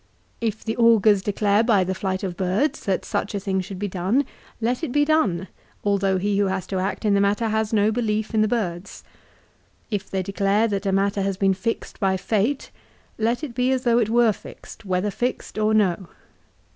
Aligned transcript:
If 0.41 0.63
the 0.63 0.75
augurs 0.77 1.21
declare 1.21 1.63
by 1.63 1.83
the 1.83 1.93
flight 1.93 2.23
of 2.23 2.35
birds 2.35 2.85
that 2.85 3.05
such 3.05 3.35
a 3.35 3.39
thing 3.39 3.61
should 3.61 3.77
be 3.77 3.87
done, 3.87 4.25
let 4.59 4.83
it 4.83 4.91
be 4.91 5.05
done, 5.05 5.47
although 5.83 6.17
he 6.17 6.39
who 6.39 6.47
has 6.47 6.65
to 6.67 6.79
act 6.79 7.05
in 7.05 7.13
the 7.13 7.21
matter 7.21 7.49
has 7.49 7.71
no 7.71 7.91
belief 7.91 8.33
in 8.33 8.41
the 8.41 8.47
birds. 8.47 9.03
If 9.91 10.09
they 10.09 10.23
declare 10.23 10.67
that 10.69 10.87
a 10.87 10.91
matter 10.91 11.21
has 11.21 11.37
been 11.37 11.53
fixed 11.53 11.99
by 11.99 12.17
fate, 12.17 12.71
let 13.19 13.43
it 13.43 13.53
be 13.53 13.71
as 13.71 13.83
though 13.83 13.99
it 13.99 14.09
were 14.09 14.31
fixed, 14.33 14.85
whether 14.85 15.11
fixed 15.11 15.59
or 15.59 15.71
no. 15.71 16.07